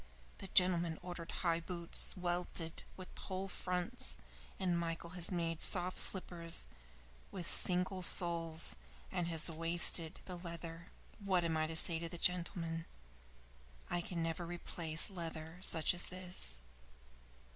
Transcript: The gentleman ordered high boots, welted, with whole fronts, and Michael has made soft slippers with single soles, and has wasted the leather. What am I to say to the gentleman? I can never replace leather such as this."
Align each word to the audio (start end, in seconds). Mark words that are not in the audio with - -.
The 0.39 0.47
gentleman 0.47 0.97
ordered 1.03 1.31
high 1.31 1.59
boots, 1.59 2.17
welted, 2.17 2.81
with 2.97 3.15
whole 3.19 3.47
fronts, 3.47 4.17
and 4.59 4.75
Michael 4.79 5.11
has 5.11 5.29
made 5.31 5.61
soft 5.61 5.99
slippers 5.99 6.65
with 7.29 7.45
single 7.47 8.01
soles, 8.01 8.75
and 9.11 9.27
has 9.27 9.47
wasted 9.47 10.19
the 10.25 10.39
leather. 10.39 10.87
What 11.19 11.43
am 11.43 11.55
I 11.55 11.67
to 11.67 11.75
say 11.75 11.99
to 11.99 12.09
the 12.09 12.17
gentleman? 12.17 12.87
I 13.91 14.01
can 14.01 14.23
never 14.23 14.43
replace 14.43 15.11
leather 15.11 15.59
such 15.61 15.93
as 15.93 16.07
this." 16.07 16.61